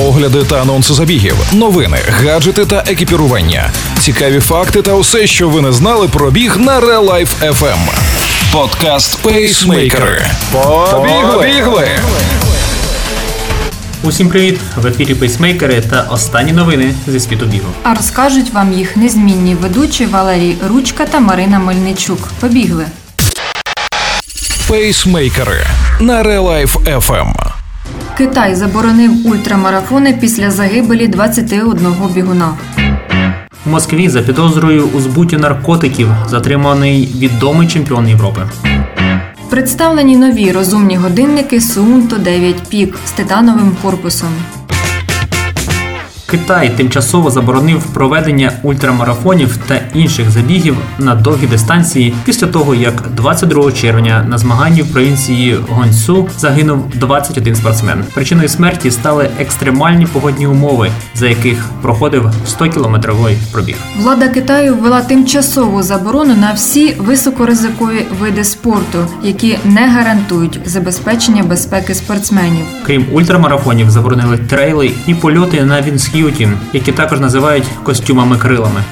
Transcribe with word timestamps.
огляди 0.00 0.44
та 0.44 0.62
анонси 0.62 0.94
забігів, 0.94 1.36
новини, 1.52 1.98
гаджети 2.10 2.66
та 2.66 2.84
екіпірування, 2.86 3.70
цікаві 4.00 4.40
факти 4.40 4.82
та 4.82 4.92
усе, 4.92 5.26
що 5.26 5.48
ви 5.48 5.60
не 5.60 5.72
знали 5.72 6.08
про 6.08 6.30
біг 6.30 6.56
на 6.56 6.80
Real 6.80 7.10
Life 7.10 7.52
FM. 7.52 7.78
Подкаст 8.52 9.18
Пейсмейкери. 9.18 10.26
Побігли! 10.52 11.88
Усім 14.02 14.28
привіт! 14.28 14.60
В 14.76 14.86
ефірі 14.86 15.14
пейсмейкери 15.14 15.80
та 15.80 16.02
останні 16.10 16.52
новини 16.52 16.94
зі 17.06 17.20
світу 17.20 17.46
бігу. 17.46 17.68
А 17.82 17.94
розкажуть 17.94 18.52
вам 18.52 18.72
їх 18.72 18.96
незмінні 18.96 19.54
ведучі 19.54 20.06
Валерій 20.06 20.56
Ручка 20.68 21.06
та 21.06 21.20
Марина 21.20 21.58
Мельничук. 21.58 22.28
Побігли. 22.40 22.86
Пейсмейкери 24.68 25.66
на 26.00 26.22
Real 26.22 26.42
Life 26.42 27.00
FM. 27.00 27.49
Китай 28.20 28.54
заборонив 28.54 29.26
ультрамарафони 29.26 30.18
після 30.20 30.50
загибелі 30.50 31.08
21 31.08 31.94
бігуна. 32.14 32.54
В 33.64 33.70
Москві 33.70 34.08
за 34.08 34.22
підозрою 34.22 34.88
у 34.94 35.00
збуті 35.00 35.36
наркотиків 35.36 36.08
затриманий 36.28 37.08
відомий 37.16 37.68
чемпіон 37.68 38.08
Європи. 38.08 38.40
Представлені 39.50 40.16
нові 40.16 40.52
розумні 40.52 40.96
годинники 40.96 41.58
Suunto 41.58 42.18
9 42.18 42.56
пік 42.68 42.98
з 43.06 43.10
титановим 43.10 43.76
корпусом. 43.82 44.30
Китай 46.30 46.70
тимчасово 46.76 47.30
заборонив 47.30 47.82
проведення 47.82 48.52
ультрамарафонів 48.62 49.56
та 49.56 49.80
інших 49.94 50.30
забігів 50.30 50.76
на 50.98 51.14
довгі 51.14 51.46
дистанції 51.46 52.14
після 52.24 52.46
того, 52.46 52.74
як 52.74 53.04
22 53.16 53.72
червня 53.72 54.24
на 54.28 54.38
змаганні 54.38 54.82
в 54.82 54.92
провінції 54.92 55.58
Гонсу 55.68 56.28
загинув 56.38 56.84
21 56.94 57.54
спортсмен. 57.54 58.04
Причиною 58.14 58.48
смерті 58.48 58.90
стали 58.90 59.30
екстремальні 59.38 60.06
погодні 60.06 60.46
умови, 60.46 60.90
за 61.14 61.28
яких 61.28 61.64
проходив 61.82 62.30
100-кілометровий 62.48 63.36
пробіг. 63.52 63.76
Влада 63.98 64.28
Китаю 64.28 64.74
ввела 64.74 65.00
тимчасову 65.00 65.82
заборону 65.82 66.36
на 66.36 66.52
всі 66.52 66.94
високоризикові 66.98 68.06
види 68.20 68.44
спорту, 68.44 68.98
які 69.22 69.58
не 69.64 69.88
гарантують 69.88 70.60
забезпечення 70.64 71.42
безпеки 71.42 71.94
спортсменів. 71.94 72.64
Крім 72.86 73.06
ультрамарафонів, 73.12 73.90
заборонили 73.90 74.38
трейли 74.38 74.90
і 75.06 75.14
польоти 75.14 75.64
на 75.64 75.80
Вінсх'юті, 76.20 76.48
які 76.72 76.92
також 76.92 77.20
називають 77.20 77.64
костюмами-крилами. 77.84 78.82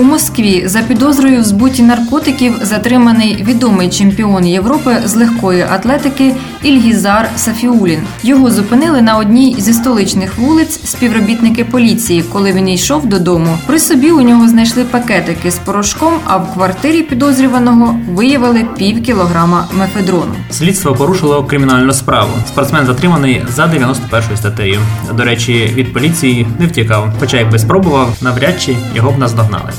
У 0.00 0.02
Москві 0.02 0.62
за 0.66 0.80
підозрою 0.80 1.40
в 1.40 1.44
збуті 1.44 1.82
наркотиків 1.82 2.54
затриманий 2.62 3.44
відомий 3.48 3.88
чемпіон 3.88 4.46
Європи 4.46 4.96
з 5.04 5.16
легкої 5.16 5.62
атлетики 5.62 6.34
Ільгізар 6.62 7.30
Сафіулін. 7.36 8.00
Його 8.22 8.50
зупинили 8.50 9.02
на 9.02 9.18
одній 9.18 9.56
зі 9.58 9.72
столичних 9.72 10.38
вулиць 10.38 10.80
співробітники 10.84 11.64
поліції, 11.64 12.22
коли 12.32 12.52
він 12.52 12.68
йшов 12.68 13.06
додому. 13.06 13.58
При 13.66 13.80
собі 13.80 14.10
у 14.10 14.20
нього 14.20 14.48
знайшли 14.48 14.84
пакетики 14.84 15.50
з 15.50 15.58
порошком, 15.58 16.14
а 16.24 16.36
в 16.36 16.54
квартирі 16.54 17.02
підозрюваного 17.02 17.96
виявили 18.10 18.66
пів 18.78 19.02
кілограма 19.02 19.68
мефедрону. 19.78 20.34
Слідство 20.50 20.94
порушило 20.94 21.44
кримінальну 21.44 21.92
справу. 21.92 22.30
Спортсмен 22.48 22.86
затриманий 22.86 23.42
за 23.48 23.66
91 23.66 24.36
статтею. 24.36 24.80
До 25.14 25.24
речі, 25.24 25.72
від 25.74 25.92
поліції 25.92 26.46
не 26.58 26.66
втікав. 26.66 27.12
Хоча, 27.20 27.36
якби 27.36 27.58
спробував, 27.58 28.16
навряд 28.22 28.62
чи 28.62 28.76
його 28.94 29.10
б 29.10 29.18
наздогнали. 29.18 29.70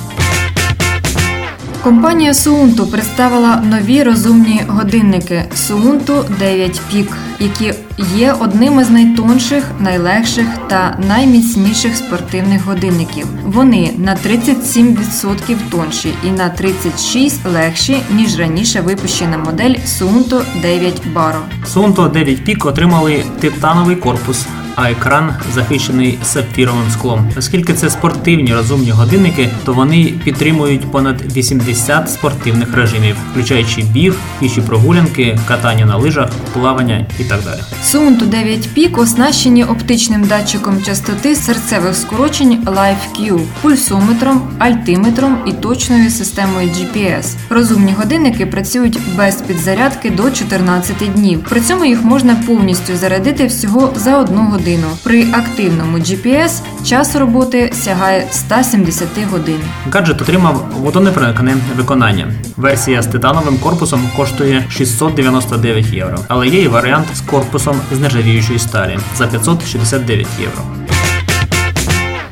Компанія 1.84 2.32
Suunto 2.32 2.92
представила 2.92 3.56
нові 3.56 4.04
розумні 4.04 4.62
годинники 4.68 5.46
Suunto 5.56 6.38
9 6.38 6.82
Peak, 6.94 7.08
які 7.40 7.74
є 8.18 8.36
одним 8.40 8.80
із 8.80 8.90
найтонших, 8.90 9.64
найлегших 9.80 10.46
та 10.68 10.98
найміцніших 11.08 11.96
спортивних 11.96 12.66
годинників. 12.66 13.28
Вони 13.46 13.94
на 13.98 14.16
37% 14.16 15.58
тонші 15.72 16.14
і 16.28 16.32
на 16.32 16.56
36% 16.62 17.52
легші, 17.54 17.98
ніж 18.12 18.40
раніше 18.40 18.82
випущена 18.82 19.38
модель 19.38 19.76
Suunto 19.86 20.42
9 20.62 21.02
Baro. 21.16 21.42
Suunto 21.74 22.12
9 22.12 22.50
Peak 22.50 22.68
отримали 22.68 23.24
титановий 23.40 23.96
корпус, 23.96 24.46
а 24.82 24.92
екран 24.92 25.34
захищений 25.54 26.18
сапфіровим 26.24 26.92
склом. 26.92 27.32
Оскільки 27.38 27.74
це 27.74 27.90
спортивні 27.90 28.54
розумні 28.54 28.92
годинники, 28.92 29.50
то 29.66 29.74
вони 29.74 30.14
підтримують 30.24 30.92
понад 30.92 31.36
80 31.36 32.10
спортивних 32.10 32.76
режимів, 32.76 33.16
включаючи 33.32 33.82
біг, 33.82 34.16
піші 34.40 34.62
прогулянки, 34.62 35.40
катання 35.48 35.86
на 35.86 35.98
лижах, 35.98 36.30
плавання 36.54 37.06
і 37.20 37.24
так 37.24 37.40
далі. 37.44 37.60
Suunto 37.86 38.26
9 38.26 38.70
Peak 38.78 39.00
оснащені 39.00 39.64
оптичним 39.64 40.24
датчиком 40.24 40.84
частоти 40.84 41.36
серцевих 41.36 41.96
скорочень 41.96 42.66
LiveQ, 42.66 43.40
пульсометром, 43.62 44.42
альтиметром 44.60 45.38
і 45.48 45.52
точною 45.52 46.10
системою 46.10 46.70
GPS. 46.70 47.26
Розумні 47.50 47.94
годинники 47.94 48.46
працюють 48.46 49.00
без 49.18 49.36
підзарядки 49.36 50.10
до 50.10 50.32
14 50.32 51.14
днів. 51.16 51.44
При 51.50 51.62
цьому 51.62 51.86
їх 51.86 52.04
можна 52.04 52.36
повністю 52.48 52.96
зарядити 52.96 53.46
всього 53.46 53.94
за 53.96 54.18
одну 54.18 54.42
годину. 54.42 54.71
При 55.04 55.28
активному 55.32 55.98
GPS 55.98 56.62
час 56.86 57.16
роботи 57.16 57.72
сягає 57.74 58.28
170 58.32 59.08
годин. 59.32 59.60
Гаджет 59.92 60.22
отримав 60.22 60.66
водонепроникне 60.78 61.56
виконання. 61.78 62.34
Версія 62.58 63.02
з 63.02 63.08
титановим 63.08 63.58
корпусом 63.58 64.10
коштує 64.18 64.66
699 64.70 65.94
євро, 65.94 66.20
але 66.28 66.48
є 66.48 66.62
і 66.62 66.68
варіант 66.68 67.08
з 67.14 67.22
корпусом 67.22 67.76
з 67.92 68.00
нержавіючої 68.00 68.60
сталі 68.60 69.00
за 69.18 69.28
569 69.28 70.28
євро. 70.40 70.64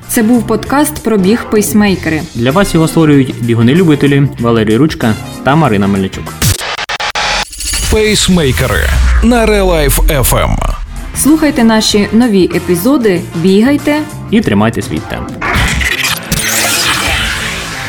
Це 0.08 0.24
був 0.24 0.48
подкаст 0.48 1.04
про 1.04 1.18
біг 1.18 1.46
пейсмейкери. 1.52 2.22
Для 2.36 2.52
вас 2.52 2.74
його 2.74 2.88
створюють 2.88 3.36
бігуни-любителі 3.42 4.28
Валерій 4.40 4.78
Ручка 4.78 5.14
та 5.44 5.56
Марина 5.56 5.88
Мельничук. 5.88 6.34
Пейсмейкери 7.92 8.90
на 9.24 9.46
Real 9.46 9.66
Life 9.66 10.24
FM. 10.24 10.79
Слухайте 11.20 11.64
наші 11.64 12.08
нові 12.12 12.44
епізоди, 12.56 13.22
бігайте. 13.36 14.02
І 14.32 14.42
тримайте 14.42 14.82
свій 14.82 15.00
темп. 15.10 15.30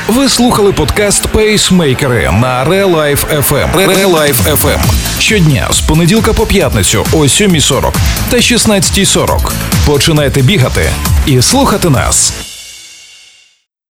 Ви 0.08 0.28
слухали 0.28 0.72
подкаст 0.72 1.26
Пейсмейкери 1.26 2.30
на 2.40 2.64
Real 2.64 2.96
Life 2.96 3.42
FM. 3.48 3.74
Real 3.74 4.14
Life 4.14 4.56
FM. 4.56 4.78
Щодня 5.18 5.68
з 5.70 5.80
понеділка 5.80 6.32
по 6.32 6.46
п'ятницю 6.46 7.06
о 7.12 7.16
7.40 7.16 7.92
та 8.30 8.36
16.40. 8.36 9.52
Починайте 9.86 10.42
бігати 10.42 10.90
і 11.26 11.42
слухати 11.42 11.90
нас. 11.90 12.49